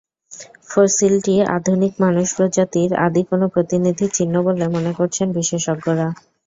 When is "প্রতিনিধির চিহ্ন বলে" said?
3.53-4.65